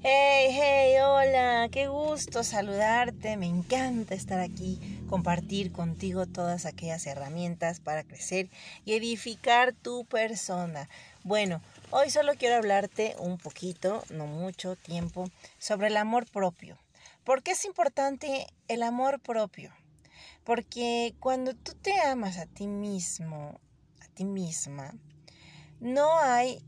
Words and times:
Hey, 0.00 0.50
hey, 0.52 0.94
hola, 1.02 1.68
qué 1.72 1.88
gusto 1.88 2.44
saludarte, 2.44 3.36
me 3.36 3.46
encanta 3.46 4.14
estar 4.14 4.38
aquí, 4.38 4.78
compartir 5.08 5.72
contigo 5.72 6.24
todas 6.24 6.66
aquellas 6.66 7.04
herramientas 7.04 7.80
para 7.80 8.04
crecer 8.04 8.48
y 8.84 8.92
edificar 8.92 9.72
tu 9.72 10.04
persona. 10.04 10.88
Bueno, 11.24 11.60
hoy 11.90 12.10
solo 12.10 12.34
quiero 12.36 12.54
hablarte 12.54 13.16
un 13.18 13.38
poquito, 13.38 14.04
no 14.10 14.28
mucho 14.28 14.76
tiempo, 14.76 15.28
sobre 15.58 15.88
el 15.88 15.96
amor 15.96 16.30
propio. 16.30 16.78
¿Por 17.24 17.42
qué 17.42 17.50
es 17.50 17.64
importante 17.64 18.46
el 18.68 18.84
amor 18.84 19.18
propio? 19.18 19.72
Porque 20.44 21.16
cuando 21.18 21.54
tú 21.54 21.72
te 21.74 21.98
amas 21.98 22.38
a 22.38 22.46
ti 22.46 22.68
mismo, 22.68 23.58
a 24.00 24.06
ti 24.14 24.24
misma, 24.24 24.94
no 25.80 26.20
hay 26.20 26.62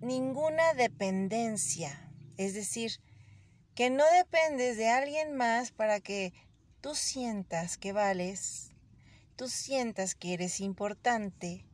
ninguna 0.00 0.72
dependencia 0.72 2.06
es 2.40 2.54
decir, 2.54 3.00
que 3.74 3.90
no 3.90 4.04
dependes 4.16 4.78
de 4.78 4.88
alguien 4.88 5.36
más 5.36 5.72
para 5.72 6.00
que 6.00 6.32
tú 6.80 6.94
sientas 6.94 7.76
que 7.76 7.92
vales, 7.92 8.70
tú 9.36 9.46
sientas 9.48 10.14
que 10.14 10.32
eres 10.32 10.60
importante 10.60 11.66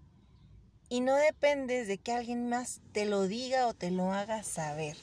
y 0.89 1.03
no 1.03 1.15
dependes 1.15 1.87
de 1.87 1.99
que 1.99 2.11
alguien 2.11 2.49
más 2.49 2.81
te 2.91 3.07
lo 3.07 3.29
diga 3.29 3.69
o 3.69 3.75
te 3.75 3.93
lo 3.93 4.13
haga 4.13 4.43
saber. 4.43 4.97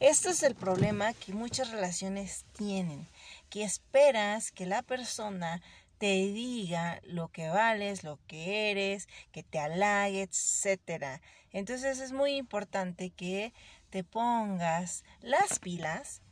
Esto 0.00 0.30
es 0.30 0.42
el 0.42 0.54
problema 0.54 1.12
que 1.12 1.34
muchas 1.34 1.70
relaciones 1.70 2.46
tienen, 2.56 3.06
que 3.50 3.64
esperas 3.64 4.50
que 4.50 4.64
la 4.64 4.80
persona 4.80 5.60
te 5.98 6.32
diga 6.32 7.00
lo 7.04 7.28
que 7.28 7.48
vales, 7.48 8.02
lo 8.02 8.18
que 8.26 8.70
eres, 8.70 9.08
que 9.30 9.42
te 9.42 9.58
halague, 9.58 10.22
etc. 10.22 11.20
Entonces 11.52 12.00
es 12.00 12.12
muy 12.12 12.32
importante 12.36 13.10
que 13.10 13.52
te 13.92 14.04
pongas 14.04 15.04
las 15.20 15.58
pilas 15.58 16.22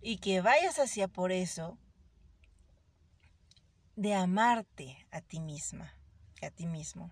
y 0.00 0.18
que 0.18 0.40
vayas 0.40 0.78
hacia 0.78 1.08
por 1.08 1.32
eso 1.32 1.76
de 3.96 4.14
amarte 4.14 5.08
a 5.10 5.20
ti 5.20 5.40
misma, 5.40 5.92
a 6.40 6.50
ti 6.50 6.66
mismo. 6.66 7.10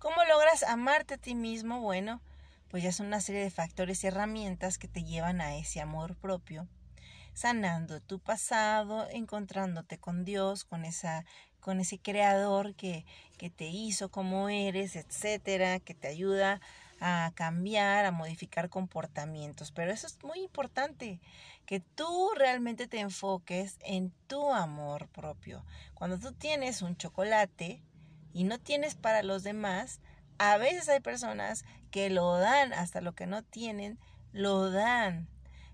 ¿Cómo 0.00 0.16
logras 0.24 0.64
amarte 0.64 1.14
a 1.14 1.18
ti 1.18 1.36
mismo? 1.36 1.80
Bueno, 1.80 2.20
pues 2.70 2.82
ya 2.82 2.90
son 2.90 3.06
una 3.06 3.20
serie 3.20 3.42
de 3.42 3.52
factores 3.52 4.02
y 4.02 4.08
herramientas 4.08 4.78
que 4.78 4.88
te 4.88 5.04
llevan 5.04 5.40
a 5.40 5.56
ese 5.56 5.80
amor 5.80 6.16
propio, 6.16 6.66
sanando 7.32 8.00
tu 8.00 8.18
pasado, 8.18 9.08
encontrándote 9.10 9.98
con 9.98 10.24
Dios, 10.24 10.64
con 10.64 10.84
esa 10.84 11.24
con 11.60 11.78
ese 11.78 11.98
creador 11.98 12.74
que, 12.74 13.04
que 13.36 13.50
te 13.50 13.66
hizo 13.66 14.10
como 14.10 14.48
eres, 14.48 14.96
etcétera, 14.96 15.78
que 15.78 15.94
te 15.94 16.08
ayuda 16.08 16.58
a 17.00 17.32
cambiar, 17.34 18.04
a 18.04 18.12
modificar 18.12 18.68
comportamientos. 18.68 19.72
Pero 19.72 19.90
eso 19.92 20.06
es 20.06 20.22
muy 20.22 20.40
importante, 20.40 21.20
que 21.66 21.80
tú 21.80 22.30
realmente 22.36 22.86
te 22.86 23.00
enfoques 23.00 23.78
en 23.82 24.12
tu 24.26 24.52
amor 24.52 25.08
propio. 25.08 25.64
Cuando 25.94 26.18
tú 26.18 26.32
tienes 26.32 26.82
un 26.82 26.96
chocolate 26.96 27.82
y 28.32 28.44
no 28.44 28.58
tienes 28.58 28.94
para 28.94 29.22
los 29.22 29.42
demás, 29.42 30.00
a 30.38 30.56
veces 30.56 30.88
hay 30.88 31.00
personas 31.00 31.64
que 31.90 32.10
lo 32.10 32.36
dan, 32.36 32.72
hasta 32.72 33.00
lo 33.00 33.14
que 33.14 33.26
no 33.26 33.42
tienen, 33.42 33.98
lo 34.32 34.70
dan 34.70 35.28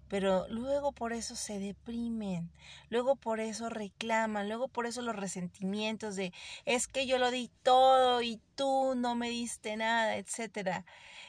pero 0.09 0.47
luego 0.49 0.93
por 0.93 1.13
eso 1.13 1.35
se 1.35 1.59
deprimen, 1.59 2.51
luego 2.91 3.17
por 3.17 3.41
eso 3.41 3.69
reclaman, 3.69 4.49
luego 4.49 4.69
por 4.69 4.87
eso 4.87 5.03
los 5.03 5.17
resentimientos 5.17 6.15
de 6.17 6.33
es 6.65 6.87
que 6.87 7.07
yo 7.07 7.19
lo 7.19 7.31
di 7.31 7.51
todo 7.63 8.23
y 8.23 8.41
tú 8.55 8.95
no 8.97 9.15
me 9.15 9.31
diste 9.31 9.77
nada, 9.77 10.17
etcétera. 10.17 10.85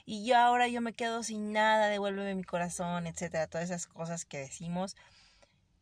Y 0.09 0.25
yo 0.25 0.37
ahora 0.37 0.69
yo 0.69 0.79
me 0.79 0.93
quedo 0.93 1.21
sin 1.21 1.51
nada, 1.51 1.87
devuélveme 1.87 2.33
mi 2.33 2.45
corazón, 2.45 3.07
etcétera, 3.07 3.47
todas 3.47 3.65
esas 3.65 3.87
cosas 3.87 4.23
que 4.23 4.37
decimos 4.37 4.95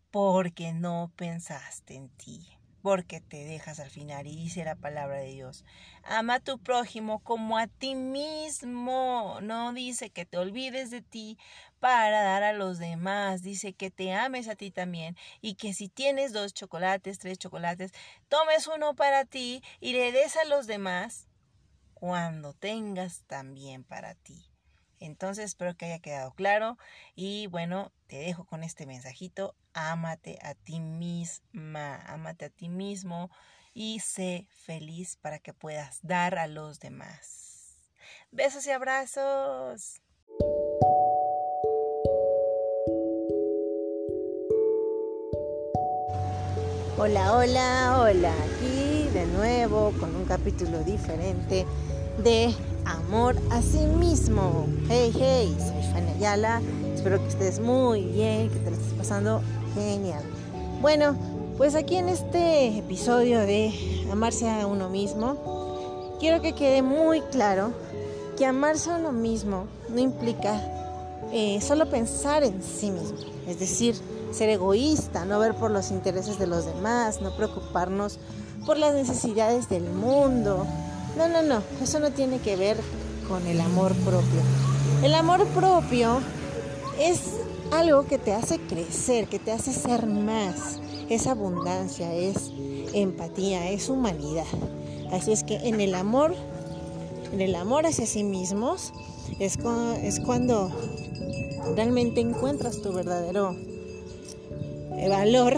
porque 0.09 0.73
no 0.73 1.11
pensaste 1.15 1.93
en 1.93 2.09
ti 2.09 2.57
porque 2.81 3.19
te 3.19 3.45
dejas 3.45 3.79
al 3.79 3.91
final. 3.91 4.25
Y 4.25 4.35
dice 4.35 4.63
la 4.63 4.75
palabra 4.75 5.17
de 5.17 5.29
Dios, 5.29 5.63
ama 6.03 6.35
a 6.35 6.39
tu 6.39 6.57
prójimo 6.57 7.19
como 7.19 7.59
a 7.59 7.67
ti 7.67 7.93
mismo. 7.93 9.39
No 9.41 9.73
dice 9.73 10.09
que 10.09 10.25
te 10.25 10.37
olvides 10.37 10.89
de 10.89 11.01
ti 11.01 11.37
para 11.79 12.21
dar 12.21 12.41
a 12.41 12.53
los 12.53 12.79
demás. 12.79 13.43
Dice 13.43 13.73
que 13.73 13.91
te 13.91 14.13
ames 14.13 14.47
a 14.47 14.55
ti 14.55 14.71
también 14.71 15.15
y 15.41 15.53
que 15.53 15.73
si 15.73 15.87
tienes 15.87 16.33
dos 16.33 16.53
chocolates, 16.53 17.19
tres 17.19 17.37
chocolates, 17.37 17.91
tomes 18.27 18.67
uno 18.67 18.95
para 18.95 19.25
ti 19.25 19.63
y 19.79 19.93
le 19.93 20.11
des 20.11 20.35
a 20.37 20.45
los 20.45 20.65
demás 20.67 21.27
cuando 21.95 22.53
tengas 22.53 23.23
también 23.25 23.83
para 23.83 24.13
ti. 24.13 24.45
Entonces 24.99 25.45
espero 25.45 25.75
que 25.75 25.85
haya 25.85 25.99
quedado 25.99 26.33
claro 26.33 26.77
y 27.15 27.47
bueno, 27.47 27.91
te 28.07 28.17
dejo 28.17 28.45
con 28.45 28.63
este 28.63 28.85
mensajito. 28.85 29.55
Ámate 29.73 30.37
a 30.41 30.53
ti 30.53 30.79
misma, 30.79 31.95
ámate 32.05 32.45
a 32.45 32.49
ti 32.49 32.69
mismo 32.69 33.31
y 33.73 33.99
sé 33.99 34.47
feliz 34.51 35.17
para 35.17 35.39
que 35.39 35.53
puedas 35.53 35.99
dar 36.01 36.37
a 36.37 36.47
los 36.47 36.79
demás. 36.79 37.75
Besos 38.31 38.65
y 38.67 38.71
abrazos. 38.71 40.01
Hola, 46.97 47.33
hola, 47.35 47.97
hola. 47.99 48.54
De 49.15 49.25
nuevo 49.27 49.93
con 49.97 50.13
un 50.13 50.25
capítulo 50.25 50.83
diferente 50.83 51.65
de 52.21 52.53
amor 52.83 53.37
a 53.49 53.61
sí 53.61 53.85
mismo. 53.97 54.67
Hey, 54.89 55.13
hey, 55.17 55.55
soy 55.57 55.93
Fanny 55.93 56.11
Ayala. 56.17 56.61
Espero 56.93 57.21
que 57.21 57.29
estés 57.29 57.61
muy 57.61 58.01
bien, 58.07 58.49
que 58.49 58.59
te 58.59 58.71
lo 58.71 58.75
estés 58.75 58.91
pasando 58.97 59.41
genial. 59.73 60.21
Bueno, 60.81 61.15
pues 61.57 61.75
aquí 61.75 61.95
en 61.95 62.09
este 62.09 62.77
episodio 62.77 63.39
de 63.39 63.71
amarse 64.11 64.49
a 64.49 64.67
uno 64.67 64.89
mismo, 64.89 66.17
quiero 66.19 66.41
que 66.41 66.51
quede 66.51 66.81
muy 66.81 67.21
claro 67.21 67.71
que 68.37 68.45
amarse 68.45 68.91
a 68.91 68.97
uno 68.97 69.13
mismo 69.13 69.67
no 69.87 69.99
implica 70.01 70.61
eh, 71.31 71.61
solo 71.61 71.89
pensar 71.89 72.43
en 72.43 72.61
sí 72.61 72.91
mismo, 72.91 73.17
es 73.47 73.59
decir, 73.59 73.95
ser 74.33 74.49
egoísta, 74.49 75.23
no 75.23 75.39
ver 75.39 75.55
por 75.55 75.71
los 75.71 75.91
intereses 75.91 76.37
de 76.37 76.47
los 76.47 76.65
demás, 76.65 77.21
no 77.21 77.33
preocuparnos 77.37 78.19
por 78.65 78.77
las 78.77 78.93
necesidades 78.93 79.69
del 79.69 79.83
mundo, 79.83 80.65
no, 81.17 81.27
no, 81.29 81.41
no, 81.41 81.61
eso 81.81 81.99
no 81.99 82.11
tiene 82.11 82.39
que 82.39 82.55
ver 82.55 82.77
con 83.27 83.45
el 83.47 83.61
amor 83.61 83.93
propio. 83.95 84.41
El 85.03 85.13
amor 85.13 85.45
propio 85.47 86.19
es 86.99 87.19
algo 87.71 88.05
que 88.05 88.17
te 88.17 88.33
hace 88.33 88.59
crecer, 88.59 89.27
que 89.27 89.39
te 89.39 89.51
hace 89.51 89.71
ser 89.71 90.07
más. 90.07 90.79
Es 91.09 91.27
abundancia, 91.27 92.13
es 92.13 92.51
empatía, 92.93 93.69
es 93.69 93.89
humanidad. 93.89 94.45
Así 95.11 95.31
es 95.31 95.43
que 95.43 95.55
en 95.55 95.79
el 95.79 95.95
amor, 95.95 96.33
en 97.31 97.41
el 97.41 97.55
amor 97.55 97.85
hacia 97.85 98.05
sí 98.05 98.23
mismos, 98.23 98.91
es, 99.39 99.57
es 100.01 100.19
cuando 100.19 100.71
realmente 101.75 102.21
encuentras 102.21 102.81
tu 102.81 102.93
verdadero 102.93 103.55
valor 105.09 105.57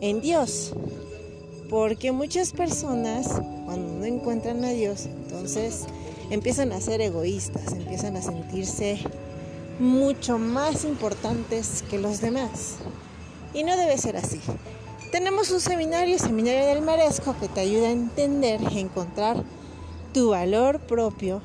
en 0.00 0.20
Dios. 0.20 0.72
Porque 1.74 2.12
muchas 2.12 2.52
personas 2.52 3.26
cuando 3.64 3.94
no 3.94 4.04
encuentran 4.04 4.64
a 4.64 4.70
Dios, 4.70 5.06
entonces 5.06 5.86
empiezan 6.30 6.70
a 6.70 6.80
ser 6.80 7.00
egoístas, 7.00 7.72
empiezan 7.72 8.16
a 8.16 8.22
sentirse 8.22 9.00
mucho 9.80 10.38
más 10.38 10.84
importantes 10.84 11.82
que 11.90 11.98
los 11.98 12.20
demás. 12.20 12.76
Y 13.54 13.64
no 13.64 13.76
debe 13.76 13.98
ser 13.98 14.16
así. 14.16 14.40
Tenemos 15.10 15.50
un 15.50 15.58
seminario, 15.58 16.16
Seminario 16.20 16.64
del 16.64 16.80
Maresco, 16.80 17.34
que 17.40 17.48
te 17.48 17.62
ayuda 17.62 17.88
a 17.88 17.90
entender, 17.90 18.64
a 18.64 18.78
encontrar 18.78 19.42
tu 20.12 20.30
valor 20.30 20.78
propio 20.78 21.42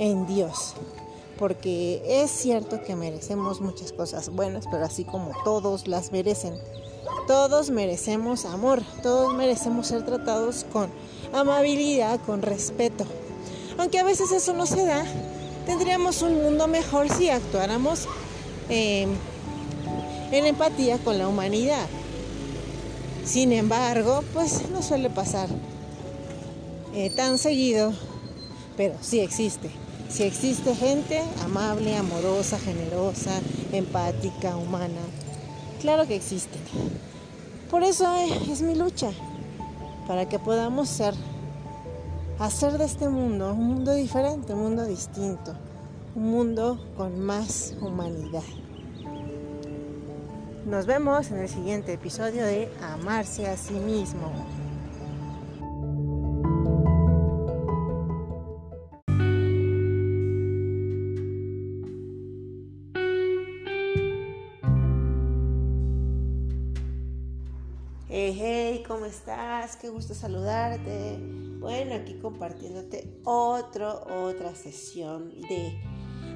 en 0.00 0.26
Dios. 0.26 0.74
Porque 1.38 2.02
es 2.04 2.28
cierto 2.32 2.82
que 2.82 2.96
merecemos 2.96 3.60
muchas 3.60 3.92
cosas 3.92 4.30
buenas, 4.30 4.64
pero 4.68 4.84
así 4.84 5.04
como 5.04 5.30
todos 5.44 5.86
las 5.86 6.10
merecen, 6.10 6.54
todos 7.26 7.70
merecemos 7.70 8.44
amor, 8.44 8.82
todos 9.02 9.34
merecemos 9.34 9.86
ser 9.86 10.04
tratados 10.04 10.66
con 10.72 10.90
amabilidad, 11.32 12.20
con 12.20 12.42
respeto. 12.42 13.04
Aunque 13.78 13.98
a 13.98 14.04
veces 14.04 14.32
eso 14.32 14.52
no 14.52 14.66
se 14.66 14.84
da, 14.84 15.04
tendríamos 15.66 16.22
un 16.22 16.42
mundo 16.42 16.68
mejor 16.68 17.08
si 17.08 17.30
actuáramos 17.30 18.06
em, 18.68 19.10
en 20.30 20.46
empatía 20.46 20.98
con 20.98 21.18
la 21.18 21.28
humanidad. 21.28 21.86
Sin 23.24 23.52
embargo, 23.52 24.24
pues 24.34 24.68
no 24.70 24.82
suele 24.82 25.08
pasar 25.08 25.48
eh, 26.94 27.10
tan 27.10 27.38
seguido, 27.38 27.92
pero 28.76 28.94
sí 29.00 29.20
existe. 29.20 29.70
Sí 30.08 30.24
existe 30.24 30.74
gente 30.74 31.22
amable, 31.42 31.96
amorosa, 31.96 32.58
generosa, 32.58 33.40
empática, 33.72 34.56
humana. 34.56 35.00
Claro 35.82 36.06
que 36.06 36.14
existen. 36.14 36.62
Por 37.68 37.82
eso 37.82 38.06
es 38.48 38.62
mi 38.62 38.76
lucha, 38.76 39.10
para 40.06 40.28
que 40.28 40.38
podamos 40.38 40.88
ser, 40.88 41.12
hacer 42.38 42.78
de 42.78 42.84
este 42.84 43.08
mundo 43.08 43.52
un 43.52 43.66
mundo 43.66 43.92
diferente, 43.92 44.54
un 44.54 44.60
mundo 44.60 44.84
distinto, 44.84 45.54
un 46.14 46.30
mundo 46.30 46.78
con 46.96 47.18
más 47.18 47.74
humanidad. 47.80 48.44
Nos 50.66 50.86
vemos 50.86 51.32
en 51.32 51.38
el 51.38 51.48
siguiente 51.48 51.94
episodio 51.94 52.46
de 52.46 52.70
Amarse 52.80 53.48
a 53.48 53.56
sí 53.56 53.74
mismo. 53.74 54.30
Estás? 69.64 69.76
Qué 69.76 69.88
gusto 69.90 70.14
saludarte. 70.14 71.18
Bueno, 71.58 71.94
aquí 71.94 72.14
compartiéndote 72.14 73.20
otro, 73.24 74.04
otra 74.26 74.54
sesión 74.54 75.30
de 75.48 75.80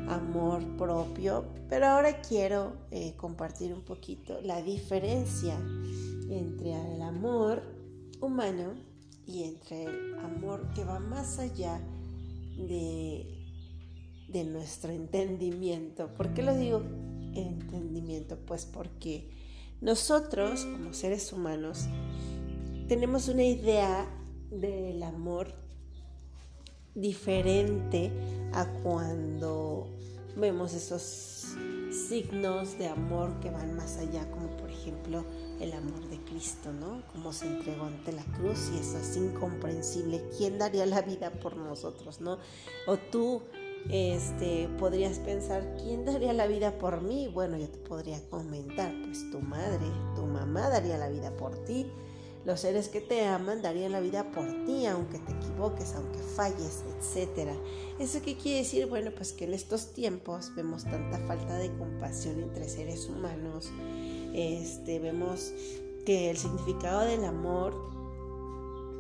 amor 0.09 0.63
propio, 0.77 1.45
pero 1.69 1.87
ahora 1.87 2.21
quiero 2.21 2.75
eh, 2.91 3.15
compartir 3.17 3.73
un 3.73 3.83
poquito 3.83 4.41
la 4.43 4.63
diferencia 4.63 5.57
entre 6.29 6.73
el 6.95 7.03
amor 7.03 7.63
humano 8.21 8.75
y 9.27 9.43
entre 9.43 9.85
el 9.85 10.19
amor 10.21 10.73
que 10.75 10.85
va 10.85 11.01
más 11.01 11.41
allá 11.41 11.81
de, 12.57 13.27
de 14.29 14.45
nuestro 14.45 14.93
entendimiento. 14.93 16.15
¿Por 16.15 16.33
qué 16.33 16.43
lo 16.43 16.57
digo 16.57 16.83
entendimiento? 17.35 18.39
Pues 18.47 18.67
porque 18.67 19.33
nosotros 19.81 20.65
como 20.65 20.95
seres 20.95 21.33
humanos 21.33 21.89
tenemos 22.89 23.29
una 23.29 23.43
idea 23.43 24.07
del 24.51 25.03
amor 25.03 25.53
diferente 26.95 28.11
a 28.53 28.67
cuando 28.83 29.89
vemos 30.37 30.73
esos 30.73 31.57
signos 32.09 32.79
de 32.79 32.89
amor 32.89 33.41
que 33.41 33.51
van 33.51 33.77
más 33.77 33.99
allá, 33.99 34.31
como 34.31 34.49
por 34.57 34.71
ejemplo 34.71 35.25
el 35.61 35.73
amor 35.73 36.09
de 36.09 36.19
Cristo, 36.25 36.73
¿no? 36.73 37.03
Como 37.13 37.33
se 37.33 37.47
entregó 37.47 37.85
ante 37.85 38.13
la 38.13 38.25
cruz 38.25 38.71
y 38.75 38.79
eso 38.79 38.99
es 38.99 39.17
incomprensible. 39.17 40.23
¿Quién 40.37 40.59
daría 40.59 40.87
la 40.87 41.03
vida 41.03 41.31
por 41.31 41.57
nosotros, 41.57 42.21
no? 42.21 42.39
O 42.87 42.97
tú 42.99 43.43
este, 43.91 44.69
podrías 44.79 45.19
pensar, 45.19 45.77
¿quién 45.83 46.05
daría 46.05 46.33
la 46.33 46.47
vida 46.47 46.79
por 46.79 47.03
mí? 47.03 47.29
Bueno, 47.33 47.57
yo 47.57 47.69
te 47.69 47.79
podría 47.79 48.21
comentar, 48.29 48.93
pues 49.05 49.31
tu 49.31 49.41
madre, 49.41 49.87
tu 50.15 50.23
mamá 50.23 50.69
daría 50.69 50.99
la 50.99 51.09
vida 51.09 51.37
por 51.37 51.57
ti. 51.65 51.87
Los 52.47 52.61
seres 52.61 52.89
que 52.89 53.01
te 53.01 53.25
aman 53.25 53.61
darían 53.61 53.91
la 53.91 53.99
vida 53.99 54.31
por 54.31 54.47
ti, 54.65 54.87
aunque 54.87 55.19
te 55.19 55.33
equivoques, 55.33 55.95
aunque 55.97 56.21
falles, 56.21 56.85
etc. 56.95 57.51
¿Eso 57.99 58.23
qué 58.23 58.37
quiere 58.37 58.59
decir? 58.59 58.87
Bueno, 58.87 59.11
pues 59.11 59.33
que 59.33 59.47
en 59.47 59.53
estos 59.53 59.93
tiempos 59.93 60.55
vemos 60.55 60.85
tanta 60.85 61.19
falta 61.27 61.59
de 61.59 61.77
compasión 61.77 62.41
entre 62.41 62.69
seres 62.69 63.09
humanos. 63.09 63.73
Este, 64.33 65.01
vemos 65.01 65.53
que 66.05 66.31
el 66.31 66.37
significado 66.37 67.01
del 67.01 67.25
amor 67.25 67.75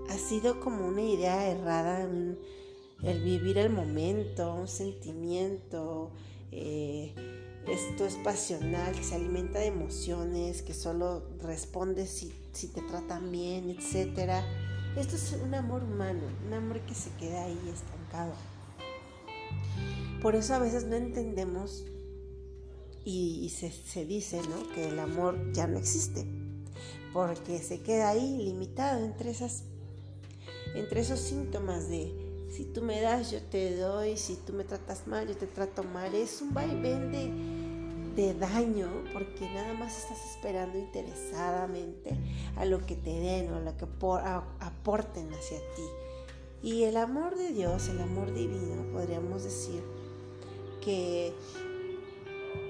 ha 0.08 0.18
sido 0.18 0.58
como 0.58 0.88
una 0.88 1.02
idea 1.02 1.46
errada, 1.46 2.02
el 2.02 3.22
vivir 3.22 3.58
el 3.58 3.70
momento, 3.70 4.54
un 4.54 4.66
sentimiento. 4.66 6.10
Eh, 6.50 7.14
esto 7.68 8.06
es 8.06 8.14
pasional, 8.16 8.92
que 8.92 9.04
se 9.04 9.14
alimenta 9.14 9.60
de 9.60 9.66
emociones, 9.66 10.62
que 10.62 10.74
solo 10.74 11.28
responde 11.40 12.06
si, 12.06 12.32
si 12.56 12.68
te 12.68 12.80
tratan 12.80 13.30
bien, 13.30 13.68
etc. 13.70 14.42
Esto 14.96 15.16
es 15.16 15.36
un 15.42 15.54
amor 15.54 15.84
humano, 15.84 16.22
un 16.46 16.52
amor 16.54 16.80
que 16.80 16.94
se 16.94 17.10
queda 17.10 17.44
ahí 17.44 17.58
estancado. 17.72 18.32
Por 20.22 20.34
eso 20.34 20.54
a 20.54 20.58
veces 20.58 20.84
no 20.84 20.96
entendemos 20.96 21.84
y, 23.04 23.50
se, 23.50 23.70
se, 23.70 24.04
dice 24.06 24.40
¿no? 24.48 24.72
que 24.74 24.88
el 24.88 24.98
amor 24.98 25.52
ya 25.52 25.66
no 25.66 25.78
existe, 25.78 26.26
porque 27.12 27.58
se 27.58 27.82
queda 27.82 28.08
ahí 28.08 28.38
limitado 28.38 29.04
entre, 29.04 29.30
esas, 29.30 29.64
entre 30.74 31.02
esos 31.02 31.20
síntomas 31.20 31.88
de 31.88 32.26
si 32.50 32.64
tú 32.64 32.80
me 32.80 33.00
das, 33.02 33.30
yo 33.30 33.42
te 33.42 33.76
doy, 33.76 34.16
si 34.16 34.36
tú 34.36 34.54
me 34.54 34.64
tratas 34.64 35.06
mal, 35.06 35.28
yo 35.28 35.36
te 35.36 35.46
trato 35.46 35.82
mal. 35.82 36.14
Es 36.14 36.40
un 36.40 36.54
vaivén 36.54 37.12
de, 37.12 37.55
de 38.16 38.34
daño 38.34 38.88
porque 39.12 39.48
nada 39.52 39.74
más 39.74 39.96
estás 39.98 40.18
esperando 40.30 40.78
interesadamente 40.78 42.16
a 42.56 42.64
lo 42.64 42.84
que 42.84 42.96
te 42.96 43.10
den 43.10 43.52
o 43.52 43.56
a 43.56 43.60
lo 43.60 43.76
que 43.76 43.84
aporten 44.60 45.32
hacia 45.34 45.58
ti. 45.58 45.82
Y 46.62 46.84
el 46.84 46.96
amor 46.96 47.36
de 47.36 47.52
Dios, 47.52 47.88
el 47.88 48.00
amor 48.00 48.32
divino, 48.32 48.90
podríamos 48.92 49.44
decir 49.44 49.82
que 50.80 51.34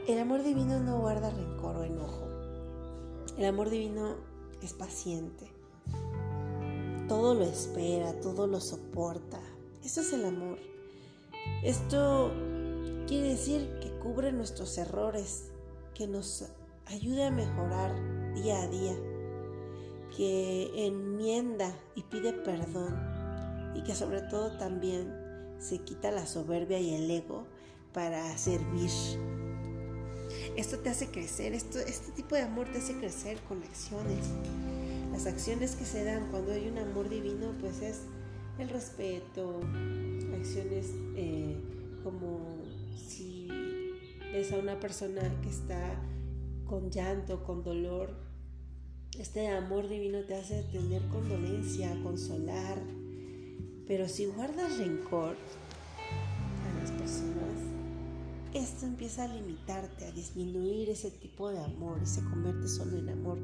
el 0.08 0.18
amor 0.18 0.42
divino 0.42 0.80
no 0.80 0.98
guarda 0.98 1.30
rencor 1.30 1.76
o 1.76 1.84
enojo. 1.84 2.26
El 3.38 3.46
amor 3.46 3.70
divino 3.70 4.16
es 4.62 4.72
paciente. 4.72 5.46
Todo 7.08 7.34
lo 7.34 7.44
espera, 7.44 8.20
todo 8.20 8.48
lo 8.48 8.60
soporta. 8.60 9.40
Eso 9.84 10.00
es 10.00 10.12
el 10.12 10.24
amor. 10.24 10.58
Esto 11.62 12.32
quiere 13.06 13.28
decir 13.28 13.78
que 13.80 13.90
cubre 13.98 14.32
nuestros 14.32 14.76
errores, 14.78 15.50
que 15.94 16.06
nos 16.06 16.44
ayude 16.86 17.24
a 17.24 17.30
mejorar 17.30 17.94
día 18.34 18.62
a 18.62 18.68
día, 18.68 18.94
que 20.16 20.86
enmienda 20.86 21.72
y 21.94 22.02
pide 22.02 22.32
perdón 22.32 22.94
y 23.74 23.82
que 23.82 23.94
sobre 23.94 24.22
todo 24.22 24.56
también 24.58 25.12
se 25.58 25.78
quita 25.78 26.10
la 26.10 26.26
soberbia 26.26 26.80
y 26.80 26.94
el 26.94 27.10
ego 27.10 27.46
para 27.92 28.36
servir. 28.36 28.90
Esto 30.56 30.78
te 30.78 30.90
hace 30.90 31.10
crecer, 31.10 31.52
esto, 31.52 31.78
este 31.78 32.12
tipo 32.12 32.34
de 32.34 32.42
amor 32.42 32.66
te 32.72 32.78
hace 32.78 32.94
crecer 32.94 33.38
con 33.48 33.62
acciones. 33.62 34.26
Las 35.12 35.26
acciones 35.26 35.76
que 35.76 35.84
se 35.84 36.04
dan 36.04 36.28
cuando 36.30 36.52
hay 36.52 36.68
un 36.68 36.78
amor 36.78 37.08
divino, 37.08 37.52
pues 37.60 37.80
es 37.82 38.00
el 38.58 38.68
respeto, 38.68 39.60
acciones 40.34 40.86
eh, 41.14 41.56
como 42.02 42.55
si 42.96 43.48
ves 44.32 44.52
a 44.52 44.58
una 44.58 44.78
persona 44.80 45.22
que 45.42 45.48
está 45.48 46.02
con 46.66 46.90
llanto, 46.90 47.44
con 47.44 47.62
dolor, 47.62 48.14
este 49.18 49.48
amor 49.48 49.88
divino 49.88 50.24
te 50.24 50.34
hace 50.34 50.62
tener 50.64 51.02
condolencia, 51.08 51.98
consolar. 52.02 52.78
Pero 53.86 54.08
si 54.08 54.26
guardas 54.26 54.78
rencor 54.78 55.36
a 55.36 56.80
las 56.80 56.90
personas, 56.90 57.36
esto 58.52 58.84
empieza 58.84 59.24
a 59.24 59.28
limitarte, 59.28 60.06
a 60.06 60.12
disminuir 60.12 60.90
ese 60.90 61.10
tipo 61.10 61.50
de 61.50 61.60
amor 61.60 62.00
y 62.02 62.06
se 62.06 62.22
convierte 62.24 62.68
solo 62.68 62.98
en 62.98 63.08
amor 63.08 63.38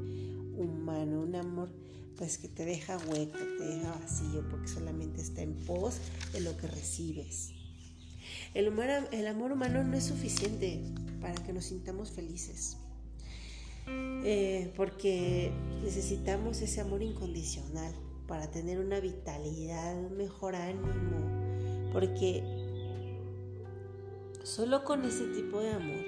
humano, 0.57 1.21
un 1.21 1.35
amor 1.35 1.69
pues 2.17 2.37
que 2.37 2.47
te 2.47 2.65
deja 2.65 2.97
hueco, 2.97 3.39
te 3.57 3.63
deja 3.63 3.91
vacío 3.99 4.47
porque 4.49 4.67
solamente 4.67 5.21
está 5.21 5.41
en 5.41 5.55
pos 5.65 5.97
de 6.33 6.41
lo 6.41 6.55
que 6.57 6.67
recibes. 6.67 7.51
El, 8.53 8.67
amor 9.27 9.51
humano 9.51 9.83
no 9.83 9.97
es 9.97 10.03
suficiente 10.03 10.79
para 11.21 11.33
que 11.33 11.53
nos 11.53 11.65
sintamos 11.65 12.11
felices, 12.11 12.77
eh, 13.87 14.71
porque 14.75 15.51
necesitamos 15.83 16.61
ese 16.61 16.81
amor 16.81 17.01
incondicional 17.01 17.93
para 18.27 18.51
tener 18.51 18.79
una 18.79 18.99
vitalidad, 18.99 19.97
un 19.97 20.17
mejor 20.17 20.55
ánimo, 20.55 21.91
porque 21.91 22.43
solo 24.43 24.83
con 24.83 25.03
ese 25.03 25.25
tipo 25.27 25.59
de 25.59 25.71
amor 25.71 26.05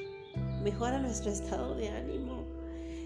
mejora 0.63 0.99
nuestro 0.99 1.31
estado 1.31 1.75
de 1.75 1.89
ánimo 1.89 2.34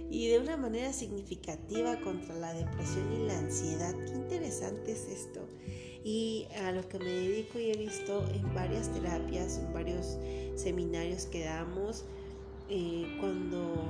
y 0.09 0.27
de 0.27 0.39
una 0.39 0.57
manera 0.57 0.91
significativa 0.93 1.99
contra 2.01 2.35
la 2.35 2.53
depresión 2.53 3.11
y 3.13 3.27
la 3.27 3.37
ansiedad. 3.37 3.95
Qué 4.05 4.13
interesante 4.13 4.91
es 4.91 5.07
esto 5.07 5.47
y 6.03 6.47
a 6.63 6.71
lo 6.71 6.87
que 6.87 6.97
me 6.99 7.11
dedico 7.11 7.59
y 7.59 7.71
he 7.71 7.77
visto 7.77 8.25
en 8.33 8.53
varias 8.53 8.89
terapias, 8.93 9.57
en 9.57 9.73
varios 9.73 10.17
seminarios 10.55 11.25
que 11.25 11.43
damos, 11.43 12.05
eh, 12.69 13.17
cuando 13.19 13.83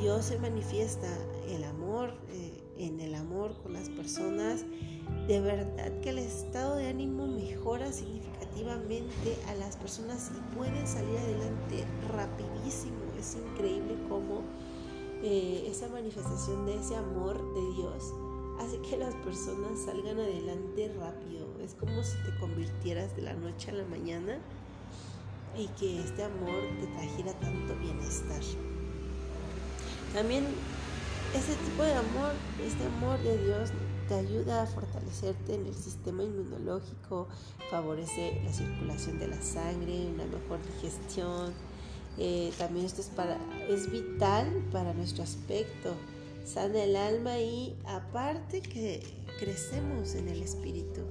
Dios 0.00 0.26
se 0.26 0.38
manifiesta 0.38 1.08
el 1.48 1.64
amor, 1.64 2.14
eh, 2.30 2.62
en 2.78 3.00
el 3.00 3.14
amor 3.14 3.54
con 3.62 3.74
las 3.74 3.88
personas, 3.90 4.64
de 5.28 5.40
verdad 5.40 6.00
que 6.00 6.10
el 6.10 6.18
estado 6.18 6.76
de 6.76 6.88
ánimo 6.88 7.26
mejora 7.26 7.92
significativamente 7.92 9.36
a 9.48 9.54
las 9.54 9.76
personas 9.76 10.30
y 10.36 10.56
pueden 10.56 10.86
salir 10.86 11.16
adelante 11.18 11.84
rapidísimo. 12.12 12.96
Es 13.18 13.36
increíble 13.36 13.96
cómo 14.08 14.42
eh, 15.22 15.66
esa 15.70 15.88
manifestación 15.88 16.66
de 16.66 16.76
ese 16.76 16.96
amor 16.96 17.36
de 17.54 17.74
Dios 17.74 18.12
hace 18.60 18.80
que 18.80 18.96
las 18.96 19.14
personas 19.16 19.80
salgan 19.84 20.18
adelante 20.18 20.92
rápido. 20.98 21.46
Es 21.62 21.74
como 21.74 22.02
si 22.02 22.16
te 22.24 22.38
convirtieras 22.38 23.14
de 23.16 23.22
la 23.22 23.34
noche 23.34 23.70
a 23.70 23.74
la 23.74 23.84
mañana 23.84 24.38
y 25.56 25.68
que 25.78 26.00
este 26.00 26.24
amor 26.24 26.62
te 26.80 26.86
trajera 26.86 27.32
tanto 27.40 27.74
bienestar. 27.76 28.40
También 30.12 30.44
ese 31.34 31.54
tipo 31.56 31.82
de 31.82 31.94
amor, 31.94 32.32
este 32.64 32.84
amor 32.86 33.18
de 33.20 33.38
Dios 33.44 33.70
te 34.08 34.14
ayuda 34.14 34.62
a 34.62 34.66
fortalecerte 34.66 35.54
en 35.54 35.66
el 35.66 35.74
sistema 35.74 36.22
inmunológico, 36.22 37.28
favorece 37.70 38.40
la 38.44 38.52
circulación 38.52 39.18
de 39.18 39.28
la 39.28 39.42
sangre, 39.42 40.06
una 40.14 40.24
mejor 40.24 40.58
digestión. 40.74 41.52
Eh, 42.18 42.52
también 42.58 42.86
esto 42.86 43.02
es, 43.02 43.08
para, 43.08 43.38
es 43.68 43.90
vital 43.90 44.64
para 44.72 44.94
nuestro 44.94 45.22
aspecto, 45.22 45.94
sana 46.44 46.82
el 46.82 46.96
alma 46.96 47.38
y 47.38 47.76
aparte 47.84 48.62
que 48.62 49.02
crecemos 49.38 50.14
en 50.14 50.28
el 50.28 50.42
espíritu. 50.42 51.02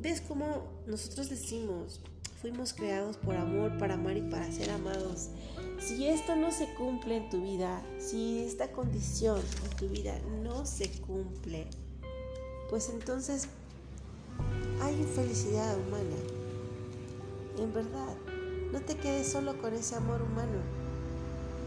¿Ves 0.00 0.20
cómo 0.20 0.64
nosotros 0.86 1.28
decimos, 1.28 2.00
fuimos 2.40 2.72
creados 2.72 3.16
por 3.16 3.34
amor, 3.34 3.76
para 3.78 3.94
amar 3.94 4.16
y 4.16 4.22
para 4.22 4.50
ser 4.50 4.70
amados? 4.70 5.28
Si 5.80 6.06
esto 6.06 6.36
no 6.36 6.52
se 6.52 6.72
cumple 6.74 7.16
en 7.16 7.30
tu 7.30 7.42
vida, 7.42 7.82
si 7.98 8.44
esta 8.44 8.72
condición 8.72 9.40
en 9.64 9.76
tu 9.76 9.88
vida 9.88 10.18
no 10.42 10.64
se 10.64 10.90
cumple, 11.02 11.66
pues 12.70 12.88
entonces 12.90 13.48
hay 14.80 14.94
infelicidad 14.94 15.76
humana. 15.78 16.16
En 17.58 17.72
verdad, 17.72 18.14
no 18.72 18.80
te 18.80 18.96
quedes 18.96 19.30
solo 19.30 19.60
con 19.60 19.74
ese 19.74 19.96
amor 19.96 20.22
humano, 20.22 20.60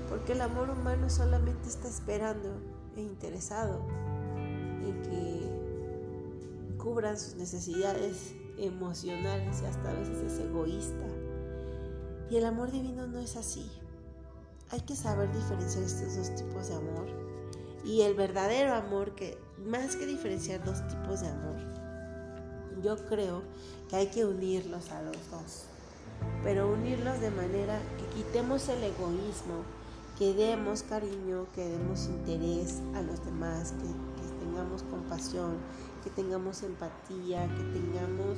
porque 0.09 0.33
el 0.33 0.41
amor 0.41 0.69
humano 0.69 1.09
solamente 1.09 1.67
está 1.67 1.87
esperando 1.87 2.49
e 2.95 3.01
interesado 3.01 3.79
en 4.83 5.01
que 5.03 6.77
cubran 6.77 7.17
sus 7.17 7.35
necesidades 7.35 8.33
emocionales 8.57 9.61
y 9.61 9.65
hasta 9.65 9.89
a 9.89 9.93
veces 9.93 10.17
es 10.31 10.39
egoísta. 10.39 11.05
Y 12.29 12.37
el 12.37 12.45
amor 12.45 12.71
divino 12.71 13.07
no 13.07 13.19
es 13.19 13.35
así. 13.35 13.69
Hay 14.69 14.81
que 14.81 14.95
saber 14.95 15.31
diferenciar 15.33 15.83
estos 15.83 16.15
dos 16.15 16.35
tipos 16.35 16.69
de 16.69 16.75
amor. 16.75 17.07
Y 17.83 18.01
el 18.01 18.13
verdadero 18.13 18.73
amor, 18.73 19.15
que 19.15 19.37
más 19.65 19.95
que 19.95 20.05
diferenciar 20.05 20.63
dos 20.63 20.87
tipos 20.87 21.21
de 21.21 21.27
amor, 21.27 21.57
yo 22.81 22.95
creo 23.07 23.43
que 23.89 23.95
hay 23.97 24.07
que 24.07 24.23
unirlos 24.23 24.91
a 24.91 25.01
los 25.01 25.17
dos. 25.29 25.65
Pero 26.43 26.71
unirlos 26.71 27.19
de 27.19 27.31
manera 27.31 27.79
que 27.97 28.17
quitemos 28.17 28.67
el 28.69 28.83
egoísmo, 28.83 29.63
que 30.17 30.33
demos 30.33 30.83
cariño, 30.83 31.47
que 31.53 31.65
demos 31.65 32.05
interés 32.05 32.81
a 32.95 33.01
los 33.01 33.23
demás, 33.25 33.73
que, 33.73 34.11
tengamos 34.45 34.83
compasión, 34.83 35.57
que 36.03 36.09
tengamos 36.09 36.63
empatía, 36.63 37.47
que 37.55 37.63
tengamos 37.79 38.37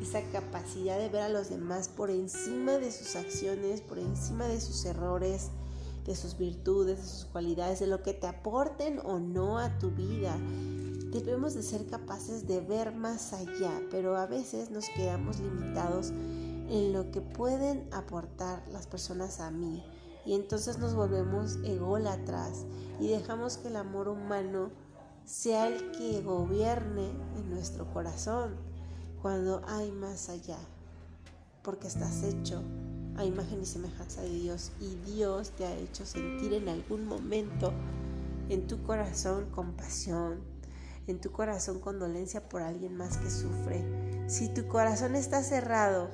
esa 0.00 0.22
capacidad 0.32 0.98
de 0.98 1.08
ver 1.08 1.22
a 1.22 1.28
los 1.28 1.50
demás 1.50 1.88
por 1.88 2.10
encima 2.10 2.72
de 2.78 2.90
sus 2.90 3.14
acciones, 3.16 3.80
por 3.80 3.98
encima 3.98 4.46
de 4.46 4.60
sus 4.60 4.84
errores, 4.86 5.50
de 6.06 6.16
sus 6.16 6.38
virtudes, 6.38 6.98
de 6.98 7.06
sus 7.06 7.24
cualidades, 7.26 7.80
de 7.80 7.86
lo 7.86 8.02
que 8.02 8.14
te 8.14 8.26
aporten 8.26 9.00
o 9.04 9.18
no 9.18 9.58
a 9.58 9.78
tu 9.78 9.90
vida. 9.90 10.36
Debemos 11.12 11.54
de 11.54 11.62
ser 11.62 11.86
capaces 11.86 12.46
de 12.46 12.60
ver 12.60 12.94
más 12.94 13.32
allá, 13.32 13.82
pero 13.90 14.16
a 14.16 14.26
veces 14.26 14.70
nos 14.70 14.88
quedamos 14.90 15.40
limitados 15.40 16.12
en 16.70 16.92
lo 16.92 17.10
que 17.10 17.20
pueden 17.20 17.88
aportar 17.92 18.62
las 18.68 18.86
personas 18.86 19.40
a 19.40 19.50
mí. 19.50 19.84
Y 20.24 20.34
entonces 20.34 20.78
nos 20.78 20.94
volvemos 20.94 21.58
ególatras 21.64 22.64
y 23.00 23.08
dejamos 23.08 23.56
que 23.56 23.68
el 23.68 23.76
amor 23.76 24.08
humano 24.08 24.70
sea 25.24 25.66
el 25.66 25.90
que 25.92 26.22
gobierne 26.22 27.10
en 27.36 27.50
nuestro 27.50 27.92
corazón 27.92 28.54
cuando 29.20 29.62
hay 29.66 29.90
más 29.90 30.28
allá, 30.28 30.58
porque 31.62 31.88
estás 31.88 32.22
hecho 32.22 32.62
a 33.16 33.24
imagen 33.24 33.62
y 33.62 33.66
semejanza 33.66 34.22
de 34.22 34.30
Dios 34.30 34.72
y 34.80 34.94
Dios 35.10 35.50
te 35.50 35.66
ha 35.66 35.76
hecho 35.76 36.06
sentir 36.06 36.54
en 36.54 36.68
algún 36.68 37.04
momento 37.04 37.72
en 38.48 38.66
tu 38.66 38.82
corazón 38.82 39.50
compasión, 39.50 40.40
en 41.06 41.20
tu 41.20 41.32
corazón 41.32 41.80
condolencia 41.80 42.48
por 42.48 42.62
alguien 42.62 42.96
más 42.96 43.16
que 43.18 43.30
sufre. 43.30 43.84
Si 44.28 44.48
tu 44.48 44.68
corazón 44.68 45.16
está 45.16 45.42
cerrado 45.42 46.10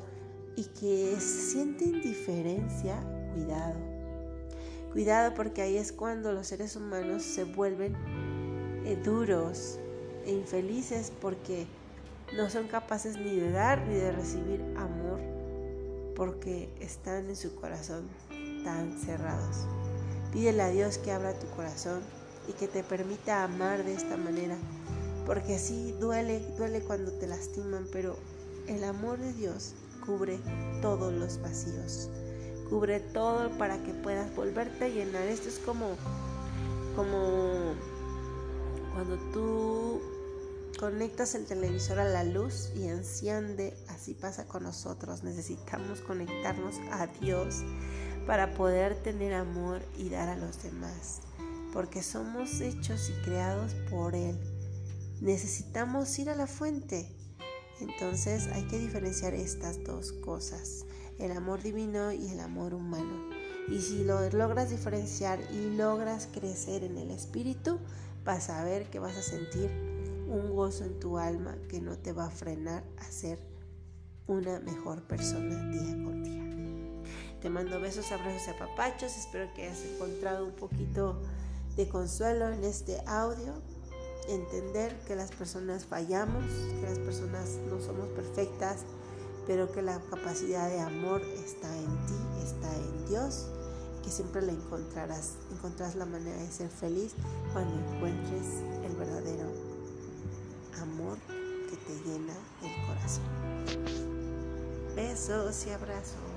y 0.57 0.65
que 0.65 1.17
siente 1.21 1.85
indiferencia, 1.85 2.99
cuidado. 3.35 3.77
Cuidado 4.93 5.35
porque 5.35 5.61
ahí 5.61 5.77
es 5.77 5.93
cuando 5.93 6.33
los 6.33 6.47
seres 6.47 6.75
humanos 6.75 7.23
se 7.23 7.45
vuelven 7.45 7.95
eh, 8.87 8.99
duros 9.05 9.79
e 10.25 10.33
infelices 10.33 11.13
porque 11.21 11.67
no 12.35 12.49
son 12.49 12.67
capaces 12.67 13.19
ni 13.19 13.37
de 13.37 13.51
dar 13.51 13.87
ni 13.87 13.95
de 13.95 14.11
recibir 14.11 14.63
amor 14.77 15.21
porque 16.17 16.71
están 16.81 17.29
en 17.29 17.37
su 17.37 17.55
corazón 17.55 18.09
tan 18.65 18.99
cerrados. 18.99 19.67
Pídele 20.33 20.63
a 20.63 20.71
Dios 20.71 20.99
que 20.99 21.13
abra 21.13 21.39
tu 21.39 21.47
corazón 21.49 22.01
y 22.49 22.53
que 22.53 22.67
te 22.67 22.83
permita 22.83 23.45
amar 23.45 23.85
de 23.85 23.93
esta 23.93 24.17
manera, 24.17 24.57
porque 25.27 25.57
así 25.57 25.93
duele, 26.01 26.41
duele 26.57 26.81
cuando 26.81 27.13
te 27.13 27.27
lastiman, 27.27 27.87
pero 27.93 28.17
el 28.67 28.83
amor 28.83 29.19
de 29.19 29.33
Dios 29.35 29.75
cubre 30.07 30.39
todos 30.81 31.13
los 31.13 31.43
vacíos, 31.43 32.09
cubre 32.71 33.01
todo 33.01 33.51
para 33.59 33.83
que 33.83 33.93
puedas 33.93 34.35
volverte 34.35 34.85
a 34.85 34.89
llenar. 34.89 35.25
Esto 35.25 35.49
es 35.49 35.59
como, 35.59 35.97
como 36.95 37.75
cuando 38.95 39.19
tú 39.33 40.01
conectas 40.79 41.35
el 41.35 41.47
televisor 41.47 41.99
a 41.99 42.09
la 42.09 42.23
luz 42.25 42.71
y 42.77 42.87
enciende, 42.87 43.77
así 43.89 44.15
pasa 44.15 44.47
con 44.47 44.63
nosotros. 44.63 45.25
Necesitamos 45.25 46.01
conectarnos 46.01 46.77
a 46.93 47.07
Dios 47.21 47.65
para 48.27 48.55
poder 48.55 49.03
tener 49.03 49.35
amor 49.35 49.83
y 49.97 50.09
dar 50.09 50.29
a 50.29 50.37
los 50.37 50.63
demás, 50.63 51.21
porque 51.73 52.03
somos 52.03 52.61
hechos 52.61 53.11
y 53.11 53.23
creados 53.25 53.75
por 53.91 54.15
Él. 54.15 54.39
Necesitamos 55.21 56.19
ir 56.19 56.29
a 56.29 56.37
la 56.37 56.47
fuente. 56.47 57.16
Entonces 57.81 58.49
hay 58.49 58.65
que 58.65 58.79
diferenciar 58.79 59.35
estas 59.35 59.83
dos 59.85 60.13
cosas, 60.13 60.87
el 61.19 61.33
amor 61.33 61.63
divino 61.63 62.13
y 62.13 62.29
el 62.29 62.41
amor 62.41 62.75
humano. 62.75 63.31
Y 63.69 63.81
si 63.81 64.05
lo 64.05 64.29
logras 64.31 64.71
diferenciar 64.71 65.41
y 65.53 65.77
logras 65.77 66.29
crecer 66.33 66.85
en 66.85 66.99
el 66.99 67.11
espíritu, 67.11 67.79
vas 68.25 68.49
a 68.49 68.65
ver 68.65 68.89
que 68.91 68.99
vas 68.99 69.17
a 69.17 69.23
sentir 69.23 69.71
un 70.29 70.55
gozo 70.55 70.85
en 70.85 70.99
tu 71.01 71.19
alma 71.19 71.57
que 71.69 71.81
no 71.81 71.97
te 71.97 72.13
va 72.13 72.27
a 72.27 72.31
frenar 72.31 72.85
a 72.99 73.11
ser 73.11 73.39
una 74.27 74.59
mejor 74.61 75.03
persona 75.03 75.71
día 75.71 76.05
con 76.05 76.25
día. 76.25 76.43
Te 77.41 77.51
mando 77.51 77.81
besos, 77.81 78.11
abrazos 78.11 78.49
y 78.49 78.51
apapachos. 78.51 79.17
Espero 79.17 79.53
que 79.55 79.65
hayas 79.65 79.85
encontrado 79.85 80.47
un 80.47 80.53
poquito 80.53 81.21
de 81.77 81.89
consuelo 81.89 82.49
en 82.49 82.65
este 82.65 83.01
audio. 83.07 83.63
Entender 84.29 84.99
que 85.07 85.15
las 85.15 85.31
personas 85.31 85.85
fallamos, 85.85 86.45
que 86.81 86.83
las 86.83 86.99
personas 86.99 87.51
no 87.69 87.81
somos 87.81 88.09
perfectas, 88.09 88.81
pero 89.47 89.71
que 89.71 89.83
la 89.83 90.01
capacidad 90.11 90.69
de 90.69 90.81
amor 90.81 91.23
está 91.23 91.77
en 91.77 92.07
ti, 92.07 92.43
está 92.43 92.75
en 92.75 93.07
Dios 93.07 93.47
que 94.07 94.13
siempre 94.13 94.41
la 94.41 94.53
encontrarás. 94.53 95.35
Encontrarás 95.53 95.97
la 95.97 96.07
manera 96.07 96.37
de 96.37 96.51
ser 96.51 96.71
feliz 96.71 97.13
cuando 97.53 97.75
encuentres 97.75 98.63
el 98.85 98.95
verdadero 98.97 99.51
amor 100.81 101.19
que 101.69 101.77
te 101.77 102.09
llena 102.09 102.35
el 102.63 102.87
corazón. 102.87 103.25
Besos 104.95 105.67
y 105.67 105.71
abrazos. 105.71 106.36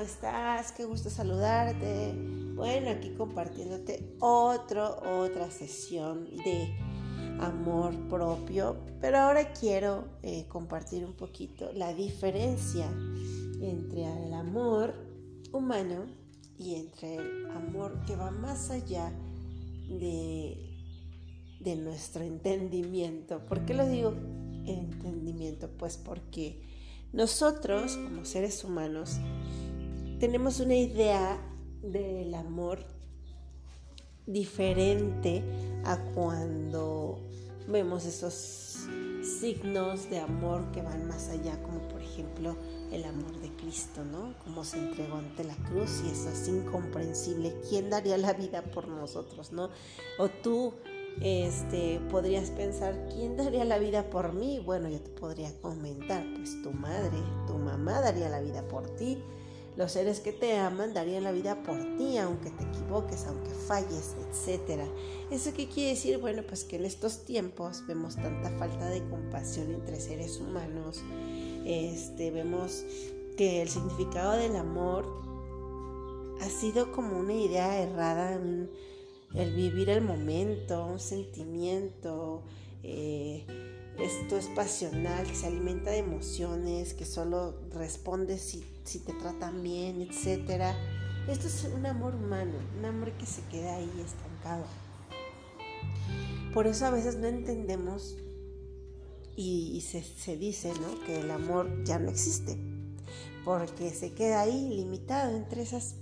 ¿Cómo 0.00 0.08
estás? 0.08 0.72
Qué 0.72 0.86
gusto 0.86 1.10
saludarte. 1.10 2.14
Bueno, 2.54 2.88
aquí 2.88 3.10
compartiéndote 3.10 4.16
otro, 4.18 4.98
otra 5.20 5.50
sesión 5.50 6.24
de 6.42 6.74
amor 7.38 8.08
propio, 8.08 8.78
pero 8.98 9.18
ahora 9.18 9.52
quiero 9.52 10.06
eh, 10.22 10.46
compartir 10.48 11.04
un 11.04 11.12
poquito 11.12 11.70
la 11.74 11.92
diferencia 11.92 12.86
entre 13.60 14.04
el 14.04 14.32
amor 14.32 14.94
humano 15.52 16.06
y 16.56 16.76
entre 16.76 17.16
el 17.16 17.50
amor 17.50 18.00
que 18.06 18.16
va 18.16 18.30
más 18.30 18.70
allá 18.70 19.12
de, 19.86 20.78
de 21.60 21.76
nuestro 21.76 22.24
entendimiento. 22.24 23.44
¿Por 23.44 23.66
qué 23.66 23.74
lo 23.74 23.86
digo 23.86 24.14
entendimiento? 24.64 25.68
Pues 25.76 25.98
porque 25.98 26.62
nosotros 27.12 27.98
como 27.98 28.24
seres 28.24 28.64
humanos 28.64 29.18
tenemos 30.20 30.60
una 30.60 30.76
idea 30.76 31.38
del 31.82 32.34
amor 32.34 32.84
diferente 34.26 35.42
a 35.84 35.96
cuando 36.14 37.18
vemos 37.66 38.04
esos 38.04 38.86
signos 39.22 40.10
de 40.10 40.18
amor 40.18 40.70
que 40.72 40.82
van 40.82 41.08
más 41.08 41.30
allá, 41.30 41.60
como 41.62 41.80
por 41.88 42.02
ejemplo 42.02 42.54
el 42.92 43.04
amor 43.04 43.40
de 43.40 43.48
Cristo, 43.56 44.04
¿no? 44.04 44.34
Como 44.44 44.62
se 44.62 44.78
entregó 44.78 45.16
ante 45.16 45.42
la 45.42 45.56
cruz 45.56 46.02
y 46.06 46.10
eso 46.10 46.28
es 46.28 46.46
incomprensible. 46.48 47.54
¿Quién 47.70 47.88
daría 47.88 48.18
la 48.18 48.34
vida 48.34 48.62
por 48.62 48.88
nosotros, 48.88 49.52
no? 49.52 49.70
O 50.18 50.28
tú 50.28 50.74
este, 51.22 51.98
podrías 52.10 52.50
pensar, 52.50 53.08
¿quién 53.08 53.38
daría 53.38 53.64
la 53.64 53.78
vida 53.78 54.10
por 54.10 54.34
mí? 54.34 54.60
Bueno, 54.64 54.90
yo 54.90 55.00
te 55.00 55.10
podría 55.10 55.50
comentar, 55.62 56.24
pues 56.36 56.60
tu 56.62 56.72
madre, 56.72 57.16
tu 57.46 57.54
mamá 57.54 58.02
daría 58.02 58.28
la 58.28 58.42
vida 58.42 58.68
por 58.68 58.90
ti. 58.96 59.22
Los 59.76 59.92
seres 59.92 60.20
que 60.20 60.32
te 60.32 60.56
aman 60.58 60.92
darían 60.92 61.24
la 61.24 61.32
vida 61.32 61.62
por 61.62 61.78
ti, 61.96 62.18
aunque 62.18 62.50
te 62.50 62.64
equivoques, 62.64 63.24
aunque 63.26 63.50
falles, 63.50 64.14
etc. 64.18 64.82
¿Eso 65.30 65.52
qué 65.54 65.68
quiere 65.68 65.90
decir? 65.90 66.18
Bueno, 66.18 66.42
pues 66.46 66.64
que 66.64 66.76
en 66.76 66.84
estos 66.84 67.24
tiempos 67.24 67.84
vemos 67.86 68.16
tanta 68.16 68.50
falta 68.58 68.88
de 68.88 69.02
compasión 69.08 69.72
entre 69.72 70.00
seres 70.00 70.38
humanos. 70.40 71.02
Este, 71.64 72.30
vemos 72.30 72.84
que 73.36 73.62
el 73.62 73.68
significado 73.68 74.32
del 74.32 74.56
amor 74.56 75.06
ha 76.40 76.48
sido 76.48 76.90
como 76.90 77.18
una 77.18 77.34
idea 77.34 77.80
errada, 77.80 78.34
el 78.34 79.54
vivir 79.54 79.88
el 79.88 80.02
momento, 80.02 80.84
un 80.84 80.98
sentimiento. 80.98 82.42
Eh, 82.82 83.44
esto 84.02 84.36
es 84.38 84.46
pasional, 84.46 85.26
que 85.26 85.34
se 85.34 85.46
alimenta 85.46 85.90
de 85.90 85.98
emociones, 85.98 86.94
que 86.94 87.04
solo 87.04 87.54
responde 87.72 88.38
si, 88.38 88.64
si 88.84 89.00
te 89.00 89.12
tratan 89.12 89.62
bien, 89.62 90.00
etc. 90.00 90.74
Esto 91.28 91.46
es 91.48 91.64
un 91.64 91.84
amor 91.86 92.14
humano, 92.14 92.52
un 92.78 92.84
amor 92.84 93.12
que 93.12 93.26
se 93.26 93.42
queda 93.50 93.76
ahí 93.76 93.90
estancado. 94.04 94.64
Por 96.54 96.66
eso 96.66 96.86
a 96.86 96.90
veces 96.90 97.16
no 97.16 97.26
entendemos 97.28 98.16
y, 99.36 99.80
se, 99.82 100.02
se, 100.02 100.36
dice 100.36 100.72
¿no? 100.80 101.04
que 101.04 101.20
el 101.20 101.30
amor 101.30 101.84
ya 101.84 101.98
no 101.98 102.10
existe, 102.10 102.58
porque 103.44 103.90
se 103.90 104.12
queda 104.12 104.40
ahí 104.40 104.68
limitado 104.76 105.36
entre, 105.36 105.62
esas, 105.62 105.94